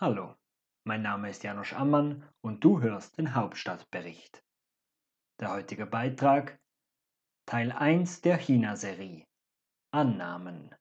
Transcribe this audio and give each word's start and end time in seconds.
Hallo, 0.00 0.36
mein 0.84 1.02
Name 1.02 1.28
ist 1.28 1.42
Janosch 1.42 1.72
Ammann 1.72 2.22
und 2.40 2.62
du 2.62 2.80
hörst 2.80 3.18
den 3.18 3.34
Hauptstadtbericht. 3.34 4.44
Der 5.40 5.50
heutige 5.50 5.86
Beitrag 5.86 6.60
Teil 7.46 7.72
1 7.72 8.20
der 8.20 8.36
China-Serie 8.36 9.26
Annahmen. 9.90 10.72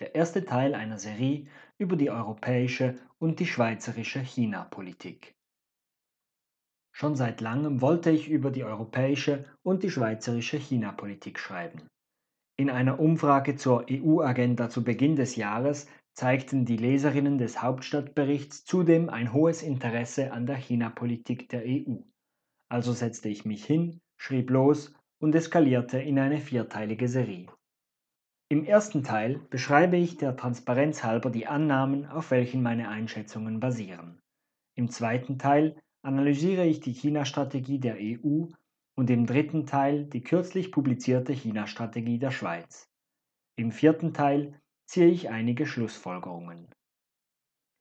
Der 0.00 0.16
erste 0.16 0.44
Teil 0.44 0.74
einer 0.74 0.98
Serie 0.98 1.46
über 1.78 1.94
die 1.94 2.10
europäische 2.10 2.98
und 3.20 3.38
die 3.38 3.46
schweizerische 3.46 4.18
China-Politik. 4.18 5.36
Schon 6.90 7.14
seit 7.14 7.40
langem 7.40 7.80
wollte 7.80 8.10
ich 8.10 8.28
über 8.28 8.50
die 8.50 8.64
europäische 8.64 9.44
und 9.62 9.84
die 9.84 9.92
schweizerische 9.92 10.56
China-Politik 10.56 11.38
schreiben. 11.38 11.88
In 12.56 12.68
einer 12.68 12.98
Umfrage 12.98 13.54
zur 13.54 13.86
EU-Agenda 13.88 14.68
zu 14.68 14.82
Beginn 14.82 15.14
des 15.14 15.36
Jahres 15.36 15.86
zeigten 16.14 16.64
die 16.64 16.76
Leserinnen 16.76 17.38
des 17.38 17.62
Hauptstadtberichts 17.62 18.64
zudem 18.64 19.08
ein 19.08 19.32
hohes 19.32 19.62
Interesse 19.62 20.32
an 20.32 20.46
der 20.46 20.56
China-Politik 20.56 21.48
der 21.48 21.62
EU. 21.64 22.02
Also 22.68 22.92
setzte 22.92 23.28
ich 23.28 23.44
mich 23.44 23.64
hin, 23.64 24.00
schrieb 24.16 24.50
los 24.50 24.94
und 25.18 25.34
eskalierte 25.34 25.98
in 25.98 26.18
eine 26.18 26.38
vierteilige 26.38 27.08
Serie. 27.08 27.46
Im 28.48 28.64
ersten 28.64 29.02
Teil 29.02 29.40
beschreibe 29.48 29.96
ich 29.96 30.18
der 30.18 30.36
Transparenz 30.36 31.02
halber 31.02 31.30
die 31.30 31.46
Annahmen, 31.46 32.06
auf 32.06 32.30
welchen 32.30 32.62
meine 32.62 32.88
Einschätzungen 32.88 33.60
basieren. 33.60 34.20
Im 34.74 34.90
zweiten 34.90 35.38
Teil 35.38 35.76
analysiere 36.02 36.66
ich 36.66 36.80
die 36.80 36.92
China-Strategie 36.92 37.78
der 37.78 37.96
EU 37.98 38.46
und 38.94 39.08
im 39.08 39.26
dritten 39.26 39.64
Teil 39.64 40.04
die 40.04 40.22
kürzlich 40.22 40.70
publizierte 40.70 41.32
China-Strategie 41.32 42.18
der 42.18 42.30
Schweiz. 42.30 42.90
Im 43.56 43.72
vierten 43.72 44.12
Teil 44.12 44.60
ziehe 44.92 45.08
ich 45.08 45.30
einige 45.30 45.66
Schlussfolgerungen. 45.66 46.68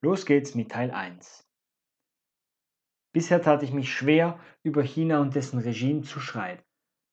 Los 0.01 0.25
geht's 0.25 0.55
mit 0.55 0.71
Teil 0.71 0.91
1. 0.91 1.45
Bisher 3.11 3.41
tat 3.41 3.63
ich 3.63 3.73
mich 3.73 3.93
schwer, 3.93 4.39
über 4.63 4.81
China 4.81 5.19
und 5.19 5.35
dessen 5.35 5.59
Regime 5.59 6.03
zu 6.03 6.21
schreiben. 6.21 6.63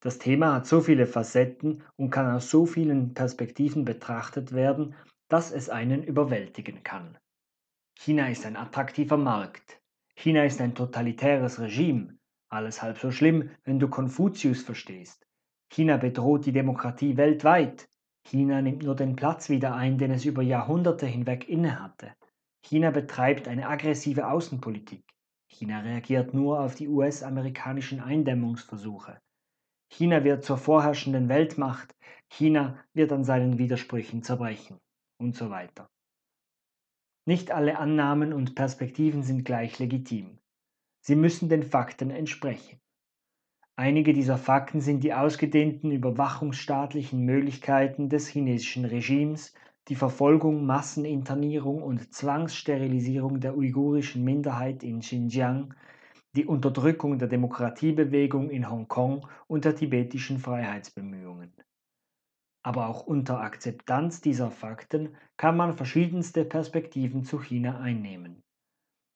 Das 0.01 0.21
Thema 0.21 0.55
hat 0.55 0.69
so 0.69 0.81
viele 0.81 1.05
Facetten 1.09 1.83
und 1.97 2.11
kann 2.11 2.31
aus 2.33 2.49
so 2.49 2.65
vielen 2.65 3.13
Perspektiven 3.13 3.85
betrachtet 3.85 4.53
werden, 4.53 4.95
dass 5.27 5.51
es 5.51 5.69
einen 5.69 6.05
überwältigen 6.05 6.85
kann. 6.85 7.19
China 7.99 8.29
ist 8.29 8.47
ein 8.47 8.57
attraktiver 8.57 9.17
Markt. 9.17 9.81
China 10.15 10.45
ist 10.45 10.61
ein 10.61 10.77
totalitäres 10.77 11.59
Regime. 11.59 12.17
Alles 12.51 12.83
halb 12.83 12.99
so 12.99 13.11
schlimm, 13.11 13.51
wenn 13.65 13.81
du 13.81 13.89
Konfuzius 13.89 14.63
verstehst. 14.63 15.27
China 15.69 15.97
bedroht 15.97 16.47
die 16.47 16.53
Demokratie 16.53 17.17
weltweit. 17.17 17.89
China 18.29 18.61
nimmt 18.61 18.83
nur 18.83 18.95
den 18.95 19.17
Platz 19.17 19.49
wieder 19.49 19.75
ein, 19.75 19.97
den 19.97 20.11
es 20.11 20.27
über 20.27 20.43
Jahrhunderte 20.43 21.07
hinweg 21.07 21.49
innehatte. 21.49 22.13
China 22.63 22.91
betreibt 22.91 23.49
eine 23.49 23.67
aggressive 23.67 24.29
Außenpolitik. 24.29 25.03
China 25.51 25.81
reagiert 25.81 26.35
nur 26.35 26.61
auf 26.61 26.75
die 26.75 26.89
US-amerikanischen 26.89 28.01
Eindämmungsversuche. 28.01 29.19
China 29.91 30.25
wird 30.25 30.45
zur 30.45 30.59
vorherrschenden 30.59 31.31
Weltmacht. 31.31 31.97
China 32.29 32.79
wird 32.93 33.13
an 33.13 33.25
seinen 33.25 33.57
Widersprüchen 33.57 34.23
zerbrechen. 34.23 34.79
Und 35.19 35.35
so 35.35 35.49
weiter. 35.49 35.89
Nicht 37.25 37.51
alle 37.51 37.79
Annahmen 37.79 38.35
und 38.35 38.55
Perspektiven 38.55 39.23
sind 39.23 39.47
gleich 39.47 39.79
legitim. 39.79 40.39
Sie 41.01 41.17
müssen 41.17 41.49
den 41.49 41.63
Fakten 41.63 42.11
entsprechen. 42.11 42.79
Einige 43.81 44.13
dieser 44.13 44.39
Fakten 44.39 44.81
sind 44.81 45.05
die 45.05 45.15
ausgedehnten 45.15 45.93
überwachungsstaatlichen 45.93 47.25
Möglichkeiten 47.25 48.09
des 48.09 48.27
chinesischen 48.27 48.85
Regimes, 48.85 49.55
die 49.87 49.95
Verfolgung, 49.95 50.67
Masseninternierung 50.67 51.81
und 51.81 52.13
Zwangssterilisierung 52.13 53.39
der 53.39 53.57
uigurischen 53.57 54.25
Minderheit 54.25 54.83
in 54.83 54.99
Xinjiang, 54.99 55.75
die 56.35 56.45
Unterdrückung 56.45 57.21
der 57.21 57.29
Demokratiebewegung 57.29 58.51
in 58.51 58.69
Hongkong 58.69 59.29
und 59.47 59.65
der 59.65 59.77
tibetischen 59.77 60.41
Freiheitsbemühungen. 60.41 61.53
Aber 62.65 62.89
auch 62.89 63.07
unter 63.07 63.41
Akzeptanz 63.41 64.21
dieser 64.21 64.51
Fakten 64.51 65.15
kann 65.37 65.57
man 65.57 65.77
verschiedenste 65.77 66.45
Perspektiven 66.45 67.23
zu 67.23 67.39
China 67.39 67.79
einnehmen. 67.79 68.43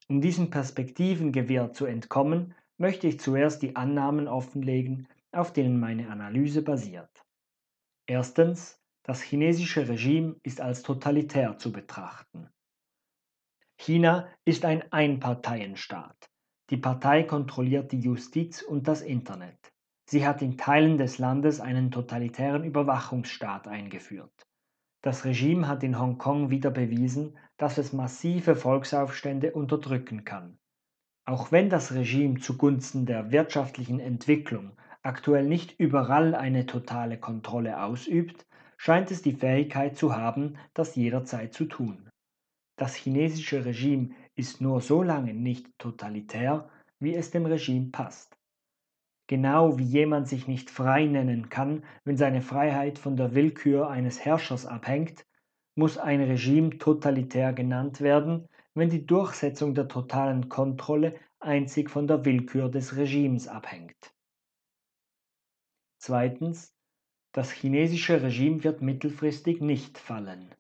Um 0.09 0.21
diesen 0.21 0.51
Perspektivengewirr 0.51 1.73
zu 1.73 1.85
entkommen, 1.85 2.55
möchte 2.83 3.07
ich 3.07 3.21
zuerst 3.21 3.63
die 3.63 3.77
Annahmen 3.77 4.27
offenlegen, 4.27 5.07
auf 5.31 5.53
denen 5.53 5.79
meine 5.79 6.11
Analyse 6.11 6.63
basiert. 6.63 7.25
Erstens, 8.09 8.83
das 9.05 9.23
chinesische 9.23 9.89
Regime 9.89 10.35
ist 10.43 10.61
als 10.61 10.83
totalitär 10.83 11.57
zu 11.59 11.71
betrachten. 11.71 12.49
China 13.79 14.27
ist 14.45 14.65
ein 14.65 14.83
Einparteienstaat. 14.93 16.29
Die 16.71 16.77
Partei 16.77 17.23
kontrolliert 17.23 17.93
die 17.93 18.01
Justiz 18.01 18.63
und 18.63 18.89
das 18.89 19.01
Internet. 19.01 19.73
Sie 20.05 20.27
hat 20.27 20.43
in 20.43 20.59
Teilen 20.59 20.99
des 20.99 21.19
Landes 21.19 21.61
einen 21.61 21.93
totalitären 21.93 22.65
Überwachungsstaat 22.65 23.69
eingeführt. 23.69 24.49
Das 25.03 25.25
Regime 25.25 25.69
hat 25.69 25.85
in 25.85 26.01
Hongkong 26.01 26.51
wieder 26.51 26.73
bewiesen, 26.73 27.39
dass 27.59 27.79
es 27.79 27.93
massive 27.93 28.57
Volksaufstände 28.57 29.53
unterdrücken 29.53 30.25
kann. 30.25 30.59
Auch 31.25 31.53
wenn 31.53 31.71
das 31.71 31.95
Regime 31.95 32.41
zugunsten 32.41 33.07
der 33.07 33.31
wirtschaftlichen 33.31 34.01
Entwicklung 34.01 34.73
aktuell 35.03 35.47
nicht 35.47 35.79
überall 35.79 36.35
eine 36.35 36.67
totale 36.67 37.19
Kontrolle 37.19 37.83
ausübt, 37.83 38.45
scheint 38.77 39.11
es 39.13 39.23
die 39.23 39.35
Fähigkeit 39.35 39.97
zu 39.97 40.17
haben, 40.17 40.57
das 40.75 40.97
jederzeit 40.97 41.55
zu 41.55 41.67
tun. 41.67 42.09
Das 42.77 42.97
chinesische 42.97 43.65
Regime 43.65 44.11
ist 44.35 44.61
nur 44.61 44.81
so 44.81 45.03
lange 45.03 45.35
nicht 45.35 45.69
totalitär, 45.79 46.69
wie 46.99 47.15
es 47.15 47.31
dem 47.31 47.47
Regime 47.47 47.91
passt. 47.91 48.37
Genau 49.29 49.79
wie 49.79 49.85
jemand 49.85 50.27
sich 50.27 50.49
nicht 50.49 50.71
frei 50.71 51.07
nennen 51.07 51.49
kann, 51.49 51.85
wenn 52.05 52.17
seine 52.17 52.43
Freiheit 52.43 52.99
von 52.99 53.17
der 53.17 53.35
Willkür 53.35 53.89
eines 53.89 54.25
Herrschers 54.25 54.67
abhängt, 54.67 55.25
muss 55.77 55.99
ein 55.99 56.21
Regime 56.21 56.79
totalitär 56.79 57.53
genannt 57.53 58.01
werden, 58.01 58.49
wenn 58.75 58.89
die 58.89 59.07
Durchsetzung 59.07 59.75
der 59.75 59.89
totalen 59.89 60.49
Kontrolle 60.49 61.19
einzig 61.41 61.91
von 61.91 62.07
der 62.07 62.25
Willkür 62.25 62.71
des 62.71 62.97
Regimes 62.97 63.49
abhängt. 63.49 64.15
Zweitens, 65.99 66.75
das 67.33 67.51
chinesische 67.51 68.23
Regime 68.23 68.65
wird 68.65 68.83
mittelfristig 68.83 69.61
nicht 69.61 69.99
fallen. 69.99 70.55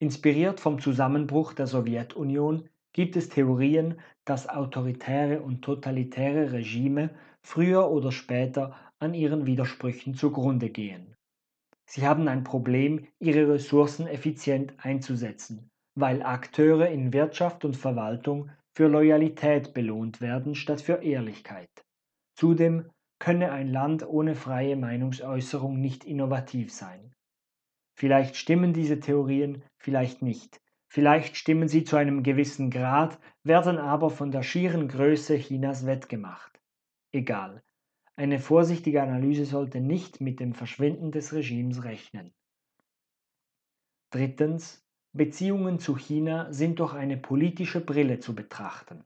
Inspiriert 0.00 0.60
vom 0.60 0.80
Zusammenbruch 0.80 1.54
der 1.54 1.66
Sowjetunion 1.66 2.68
gibt 2.92 3.16
es 3.16 3.28
Theorien, 3.28 4.00
dass 4.24 4.48
autoritäre 4.48 5.40
und 5.40 5.62
totalitäre 5.62 6.52
Regime 6.52 7.10
früher 7.42 7.90
oder 7.90 8.12
später 8.12 8.76
an 8.98 9.14
ihren 9.14 9.46
Widersprüchen 9.46 10.14
zugrunde 10.14 10.70
gehen. 10.70 11.16
Sie 11.86 12.06
haben 12.06 12.28
ein 12.28 12.44
Problem, 12.44 13.06
ihre 13.18 13.48
Ressourcen 13.48 14.06
effizient 14.06 14.74
einzusetzen 14.78 15.70
weil 16.00 16.22
Akteure 16.22 16.88
in 16.88 17.12
Wirtschaft 17.12 17.64
und 17.64 17.76
Verwaltung 17.76 18.50
für 18.72 18.86
Loyalität 18.86 19.74
belohnt 19.74 20.20
werden 20.20 20.54
statt 20.54 20.80
für 20.80 21.02
Ehrlichkeit. 21.02 21.70
Zudem 22.36 22.88
könne 23.18 23.50
ein 23.50 23.66
Land 23.66 24.06
ohne 24.06 24.36
freie 24.36 24.76
Meinungsäußerung 24.76 25.80
nicht 25.80 26.04
innovativ 26.04 26.72
sein. 26.72 27.12
Vielleicht 27.96 28.36
stimmen 28.36 28.72
diese 28.72 29.00
Theorien, 29.00 29.64
vielleicht 29.76 30.22
nicht. 30.22 30.60
Vielleicht 30.86 31.36
stimmen 31.36 31.66
sie 31.66 31.82
zu 31.82 31.96
einem 31.96 32.22
gewissen 32.22 32.70
Grad, 32.70 33.18
werden 33.42 33.76
aber 33.76 34.08
von 34.10 34.30
der 34.30 34.44
schieren 34.44 34.86
Größe 34.86 35.36
Chinas 35.36 35.84
wettgemacht. 35.84 36.60
Egal. 37.10 37.64
Eine 38.14 38.38
vorsichtige 38.38 39.02
Analyse 39.02 39.46
sollte 39.46 39.80
nicht 39.80 40.20
mit 40.20 40.38
dem 40.38 40.54
Verschwinden 40.54 41.10
des 41.10 41.32
Regimes 41.32 41.82
rechnen. 41.82 42.32
Drittens, 44.10 44.87
Beziehungen 45.12 45.78
zu 45.78 45.96
China 45.96 46.52
sind 46.52 46.80
durch 46.80 46.94
eine 46.94 47.16
politische 47.16 47.80
Brille 47.80 48.20
zu 48.20 48.34
betrachten. 48.34 49.04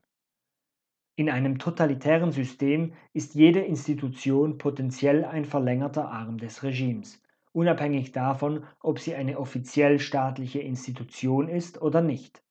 In 1.15 1.31
einem 1.31 1.59
totalitären 1.59 2.33
System 2.33 2.95
ist 3.13 3.35
jede 3.35 3.61
Institution 3.61 4.59
potenziell 4.59 5.25
ein 5.25 5.45
verlängerter 5.45 6.11
Arm 6.11 6.39
des 6.39 6.63
Regimes, 6.63 7.23
unabhängig 7.53 8.13
davon, 8.13 8.65
ob 8.81 8.99
sie 8.99 9.15
eine 9.15 9.39
offiziell 9.39 10.01
staatliche 10.01 10.61
Institution 10.61 11.49
ist 11.49 11.81
oder 11.81 12.01
nicht. 12.01 12.43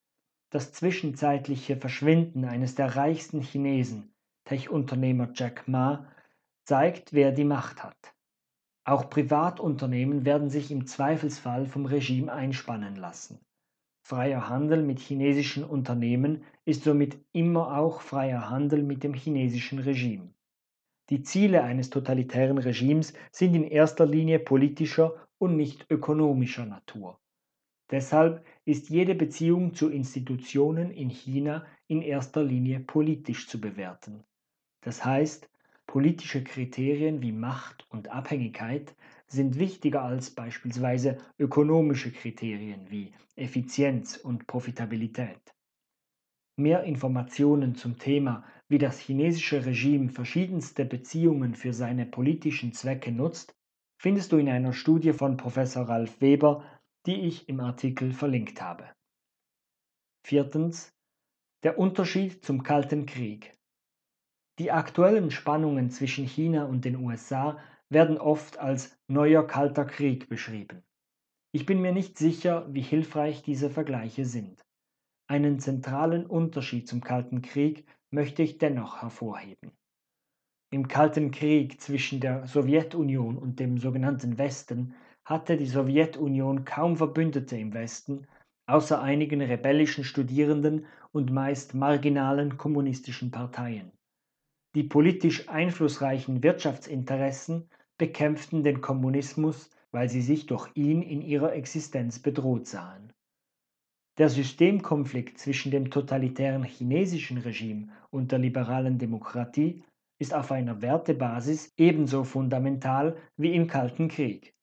Das 0.51 0.71
zwischenzeitliche 0.73 1.75
Verschwinden 1.75 2.45
eines 2.45 2.75
der 2.75 2.95
reichsten 2.95 3.41
Chinesen, 3.41 4.13
Tech-Unternehmer 4.45 5.29
Jack 5.33 5.67
Ma, 5.67 6.07
zeigt, 6.63 7.13
wer 7.13 7.31
die 7.31 7.45
Macht 7.45 7.83
hat. 7.83 8.10
Auch 8.83 9.09
Privatunternehmen 9.09 10.25
werden 10.25 10.49
sich 10.49 10.71
im 10.71 10.87
Zweifelsfall 10.87 11.67
vom 11.67 11.85
Regime 11.85 12.31
einspannen 12.31 12.95
lassen. 12.95 13.39
Freier 14.03 14.49
Handel 14.49 14.81
mit 14.81 14.99
chinesischen 14.99 15.63
Unternehmen 15.63 16.43
ist 16.65 16.83
somit 16.83 17.23
immer 17.31 17.77
auch 17.77 18.01
freier 18.01 18.49
Handel 18.49 18.81
mit 18.81 19.03
dem 19.03 19.13
chinesischen 19.13 19.79
Regime. 19.79 20.33
Die 21.09 21.21
Ziele 21.21 21.63
eines 21.63 21.89
totalitären 21.89 22.57
Regimes 22.57 23.13
sind 23.31 23.53
in 23.53 23.63
erster 23.65 24.05
Linie 24.05 24.39
politischer 24.39 25.27
und 25.37 25.57
nicht 25.57 25.85
ökonomischer 25.91 26.65
Natur. 26.65 27.19
Deshalb 27.91 28.45
ist 28.63 28.89
jede 28.89 29.13
Beziehung 29.13 29.73
zu 29.75 29.89
Institutionen 29.89 30.89
in 30.91 31.09
China 31.09 31.65
in 31.87 32.01
erster 32.01 32.41
Linie 32.41 32.79
politisch 32.79 33.47
zu 33.47 33.59
bewerten. 33.59 34.23
Das 34.81 35.03
heißt, 35.03 35.50
politische 35.91 36.41
Kriterien 36.41 37.21
wie 37.21 37.33
Macht 37.33 37.85
und 37.89 38.07
Abhängigkeit 38.07 38.95
sind 39.27 39.59
wichtiger 39.59 40.03
als 40.03 40.31
beispielsweise 40.31 41.17
ökonomische 41.37 42.13
Kriterien 42.13 42.89
wie 42.89 43.11
Effizienz 43.35 44.15
und 44.15 44.47
Profitabilität. 44.47 45.53
Mehr 46.55 46.85
Informationen 46.85 47.75
zum 47.75 47.99
Thema, 47.99 48.45
wie 48.69 48.77
das 48.77 48.99
chinesische 48.99 49.65
Regime 49.65 50.07
verschiedenste 50.07 50.85
Beziehungen 50.85 51.55
für 51.55 51.73
seine 51.73 52.05
politischen 52.05 52.71
Zwecke 52.71 53.11
nutzt, 53.11 53.53
findest 53.97 54.31
du 54.31 54.37
in 54.37 54.47
einer 54.47 54.71
Studie 54.71 55.11
von 55.11 55.35
Professor 55.35 55.89
Ralf 55.89 56.21
Weber 56.21 56.63
die 57.05 57.19
ich 57.19 57.49
im 57.49 57.59
Artikel 57.59 58.13
verlinkt 58.13 58.61
habe. 58.61 58.87
Viertens. 60.23 60.93
Der 61.63 61.77
Unterschied 61.77 62.45
zum 62.45 62.63
Kalten 62.63 63.05
Krieg. 63.05 63.60
Die 64.61 64.69
aktuellen 64.69 65.31
Spannungen 65.31 65.89
zwischen 65.89 66.23
China 66.23 66.65
und 66.65 66.85
den 66.85 66.95
USA 66.97 67.57
werden 67.89 68.19
oft 68.19 68.59
als 68.59 68.95
neuer 69.07 69.47
Kalter 69.47 69.85
Krieg 69.85 70.29
beschrieben. 70.29 70.83
Ich 71.51 71.65
bin 71.65 71.81
mir 71.81 71.91
nicht 71.91 72.19
sicher, 72.19 72.67
wie 72.71 72.83
hilfreich 72.83 73.41
diese 73.41 73.71
Vergleiche 73.71 74.23
sind. 74.23 74.63
Einen 75.27 75.57
zentralen 75.57 76.27
Unterschied 76.27 76.87
zum 76.87 77.01
Kalten 77.01 77.41
Krieg 77.41 77.87
möchte 78.11 78.43
ich 78.43 78.59
dennoch 78.59 79.01
hervorheben. 79.01 79.71
Im 80.69 80.87
Kalten 80.87 81.31
Krieg 81.31 81.81
zwischen 81.81 82.19
der 82.19 82.45
Sowjetunion 82.45 83.39
und 83.39 83.59
dem 83.59 83.79
sogenannten 83.79 84.37
Westen 84.37 84.93
hatte 85.25 85.57
die 85.57 85.65
Sowjetunion 85.65 86.65
kaum 86.65 86.97
Verbündete 86.97 87.57
im 87.57 87.73
Westen, 87.73 88.27
außer 88.67 89.01
einigen 89.01 89.41
rebellischen 89.41 90.03
Studierenden 90.03 90.85
und 91.11 91.31
meist 91.31 91.73
marginalen 91.73 92.59
kommunistischen 92.59 93.31
Parteien. 93.31 93.91
Die 94.73 94.83
politisch 94.83 95.49
einflussreichen 95.49 96.43
Wirtschaftsinteressen 96.43 97.69
bekämpften 97.97 98.63
den 98.63 98.79
Kommunismus, 98.79 99.69
weil 99.91 100.09
sie 100.09 100.21
sich 100.21 100.45
durch 100.45 100.69
ihn 100.75 101.01
in 101.01 101.21
ihrer 101.21 101.53
Existenz 101.53 102.19
bedroht 102.19 102.67
sahen. 102.67 103.11
Der 104.17 104.29
Systemkonflikt 104.29 105.37
zwischen 105.37 105.71
dem 105.71 105.89
totalitären 105.89 106.63
chinesischen 106.63 107.37
Regime 107.37 107.89
und 108.09 108.31
der 108.31 108.39
liberalen 108.39 108.97
Demokratie 108.97 109.83
ist 110.19 110.33
auf 110.33 110.51
einer 110.51 110.81
Wertebasis 110.81 111.73
ebenso 111.77 112.23
fundamental 112.23 113.17
wie 113.37 113.53
im 113.53 113.67
Kalten 113.67 114.07
Krieg. 114.07 114.53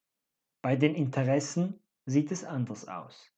Bei 0.63 0.77
den 0.77 0.95
Interessen 0.95 1.81
sieht 2.07 2.31
es 2.31 2.45
anders 2.45 2.89
aus. 2.89 3.31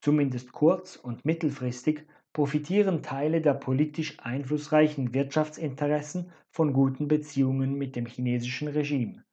Zumindest 0.00 0.52
kurz- 0.52 0.96
und 0.96 1.24
mittelfristig 1.24 2.06
profitieren 2.32 3.02
Teile 3.02 3.40
der 3.40 3.54
politisch 3.54 4.18
einflussreichen 4.20 5.12
Wirtschaftsinteressen 5.12 6.32
von 6.50 6.72
guten 6.72 7.08
Beziehungen 7.08 7.74
mit 7.74 7.94
dem 7.96 8.06
chinesischen 8.06 8.68
Regime. 8.68 9.24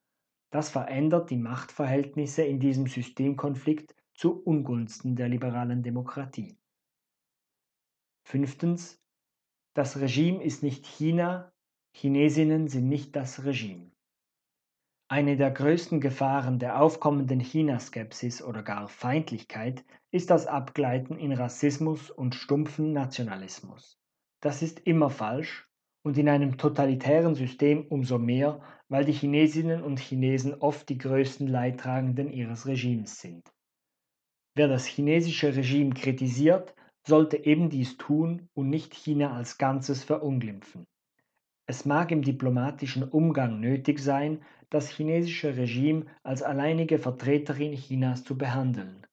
Das 0.51 0.69
verändert 0.69 1.29
die 1.29 1.37
Machtverhältnisse 1.37 2.43
in 2.43 2.59
diesem 2.59 2.87
Systemkonflikt 2.87 3.95
zu 4.13 4.41
Ungunsten 4.43 5.15
der 5.15 5.29
liberalen 5.29 5.83
Demokratie. 5.83 6.57
Fünftens. 8.23 9.01
Das 9.73 9.99
Regime 9.99 10.43
ist 10.43 10.63
nicht 10.63 10.85
China, 10.85 11.53
Chinesinnen 11.93 12.67
sind 12.67 12.89
nicht 12.89 13.15
das 13.15 13.45
Regime. 13.45 13.91
Eine 15.11 15.37
der 15.37 15.49
größten 15.49 16.01
Gefahren 16.01 16.59
der 16.59 16.79
aufkommenden 16.79 17.39
Chinaskepsis 17.39 18.43
oder 18.43 18.61
gar 18.61 18.87
Feindlichkeit 18.87 19.83
ist 20.11 20.29
das 20.29 20.45
Abgleiten 20.45 21.17
in 21.17 21.31
Rassismus 21.31 22.11
und 22.11 22.35
stumpfen 22.35 22.93
Nationalismus. 22.93 23.97
Das 24.39 24.61
ist 24.61 24.81
immer 24.81 25.09
falsch 25.09 25.67
und 26.03 26.19
in 26.19 26.29
einem 26.29 26.59
totalitären 26.59 27.33
System 27.33 27.87
umso 27.87 28.19
mehr, 28.19 28.61
weil 28.87 29.03
die 29.03 29.13
Chinesinnen 29.13 29.81
und 29.81 29.99
Chinesen 29.99 30.53
oft 30.53 30.87
die 30.89 30.99
größten 30.99 31.47
Leidtragenden 31.47 32.31
ihres 32.31 32.67
Regimes 32.67 33.19
sind. 33.19 33.51
Wer 34.55 34.67
das 34.67 34.85
chinesische 34.85 35.55
Regime 35.55 35.95
kritisiert, 35.95 36.75
sollte 37.07 37.43
eben 37.43 37.71
dies 37.71 37.97
tun 37.97 38.47
und 38.53 38.69
nicht 38.69 38.93
China 38.93 39.35
als 39.35 39.57
Ganzes 39.57 40.03
verunglimpfen. 40.03 40.85
Es 41.69 41.85
mag 41.85 42.09
im 42.11 42.23
diplomatischen 42.23 43.03
Umgang 43.03 43.59
nötig 43.59 43.99
sein, 43.99 44.41
das 44.71 44.89
chinesische 44.89 45.55
Regime 45.55 46.07
als 46.23 46.41
alleinige 46.41 46.97
Vertreterin 46.97 47.73
Chinas 47.73 48.23
zu 48.23 48.35
behandeln. 48.35 49.05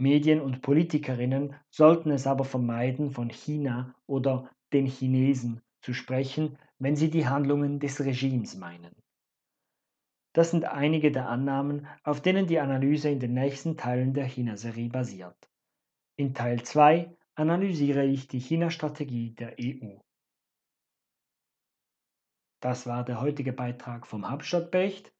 Medien 0.00 0.40
und 0.40 0.62
Politikerinnen 0.62 1.56
sollten 1.70 2.12
es 2.12 2.28
aber 2.28 2.44
vermeiden, 2.44 3.10
von 3.10 3.30
China 3.30 3.96
oder 4.06 4.48
den 4.72 4.86
Chinesen 4.86 5.60
zu 5.80 5.92
sprechen, 5.92 6.56
wenn 6.78 6.94
sie 6.94 7.10
die 7.10 7.26
Handlungen 7.26 7.80
des 7.80 7.98
Regimes 7.98 8.56
meinen. 8.56 8.94
Das 10.34 10.52
sind 10.52 10.66
einige 10.66 11.10
der 11.10 11.28
Annahmen, 11.28 11.88
auf 12.04 12.22
denen 12.22 12.46
die 12.46 12.60
Analyse 12.60 13.10
in 13.10 13.18
den 13.18 13.34
nächsten 13.34 13.76
Teilen 13.76 14.14
der 14.14 14.26
China-Serie 14.26 14.88
basiert. 14.88 15.50
In 16.14 16.32
Teil 16.32 16.62
2 16.62 17.12
analysiere 17.34 18.06
ich 18.06 18.28
die 18.28 18.38
China-Strategie 18.38 19.34
der 19.34 19.56
EU. 19.60 19.98
Das 22.60 22.86
war 22.86 23.04
der 23.04 23.20
heutige 23.20 23.52
Beitrag 23.52 24.06
vom 24.06 24.30
Hauptstadtbericht. 24.30 25.12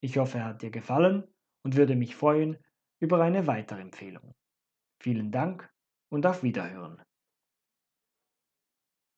Ich 0.00 0.18
hoffe, 0.18 0.38
er 0.38 0.44
hat 0.46 0.62
dir 0.62 0.70
gefallen 0.70 1.24
und 1.62 1.76
würde 1.76 1.96
mich 1.96 2.14
freuen 2.14 2.58
über 3.00 3.20
eine 3.22 3.46
weitere 3.46 3.80
Empfehlung. 3.80 4.34
Vielen 5.02 5.32
Dank 5.32 5.68
und 6.10 6.26
auf 6.26 6.42
Wiederhören. 6.42 7.02